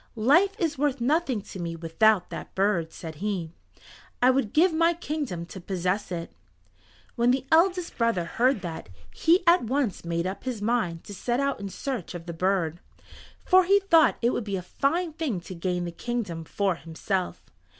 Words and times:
"Life 0.15 0.55
is 0.57 0.79
worth 0.79 0.99
nothing 0.99 1.41
to 1.43 1.59
me 1.59 1.75
without 1.75 2.31
that 2.31 2.55
bird," 2.55 2.91
said 2.91 3.17
he. 3.17 3.51
"I 4.19 4.31
would 4.31 4.51
give 4.51 4.73
my 4.73 4.95
kingdom 4.95 5.45
to 5.45 5.61
possess 5.61 6.11
it." 6.11 6.31
When 7.15 7.29
the 7.29 7.45
eldest 7.51 7.99
brother 7.99 8.25
heard 8.25 8.61
that, 8.63 8.89
he 9.13 9.43
at 9.45 9.65
once 9.65 10.03
made 10.03 10.25
up 10.25 10.43
his 10.43 10.59
mind 10.59 11.03
to 11.03 11.13
set 11.13 11.39
out 11.39 11.59
in 11.59 11.69
search 11.69 12.15
of 12.15 12.25
the 12.25 12.33
bird, 12.33 12.79
for 13.45 13.63
he 13.65 13.79
thought 13.79 14.17
it 14.23 14.31
would 14.31 14.43
be 14.43 14.57
a 14.57 14.63
fine 14.63 15.13
thing 15.13 15.39
to 15.41 15.53
gain 15.53 15.85
the 15.85 15.91
kingdom 15.91 16.45
for 16.45 16.77
himself. 16.77 17.43